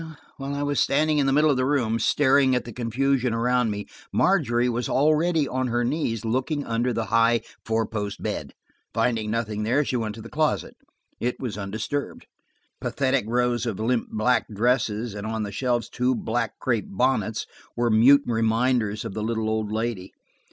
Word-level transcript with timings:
While 0.37 0.55
I 0.55 0.63
was 0.63 0.79
standing 0.79 1.19
in 1.19 1.27
the 1.27 1.31
middle 1.31 1.51
of 1.51 1.57
the 1.57 1.63
room, 1.67 1.99
staring 1.99 2.55
at 2.55 2.65
the 2.65 2.73
confusion 2.73 3.35
around 3.35 3.69
me, 3.69 3.85
Margery 4.11 4.67
was 4.67 4.89
already 4.89 5.47
on 5.47 5.67
her 5.67 5.83
knees, 5.85 6.25
looking 6.25 6.65
under 6.65 6.91
the 6.91 7.05
high, 7.13 7.41
four 7.63 7.85
post 7.85 8.23
bed. 8.23 8.55
Finding 8.95 9.29
nothing 9.29 9.61
there 9.61 9.85
she 9.85 9.97
went 9.97 10.15
to 10.15 10.21
the 10.23 10.27
closet. 10.27 10.75
It 11.19 11.39
was 11.39 11.55
undisturbed. 11.55 12.25
Pathetic 12.79 13.25
rows 13.27 13.67
of 13.67 13.79
limp 13.79 14.07
black 14.09 14.47
dresses 14.51 15.13
and 15.13 15.27
on 15.27 15.43
the 15.43 15.51
shelves 15.51 15.87
two 15.87 16.15
black 16.15 16.57
crepe 16.57 16.87
bonnets 16.89 17.45
were 17.75 17.91
mute 17.91 18.23
reminders 18.25 19.05
of 19.05 19.13
the 19.13 19.21
little 19.21 19.47
old 19.47 19.71
lady. 19.71 20.13